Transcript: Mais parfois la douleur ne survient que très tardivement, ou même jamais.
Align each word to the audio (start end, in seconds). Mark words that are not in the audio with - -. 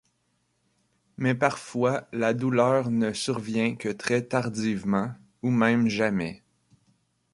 Mais 1.17 1.35
parfois 1.35 2.07
la 2.11 2.33
douleur 2.33 2.89
ne 2.89 3.13
survient 3.13 3.75
que 3.75 3.89
très 3.89 4.23
tardivement, 4.23 5.11
ou 5.43 5.51
même 5.51 5.89
jamais. 5.89 6.41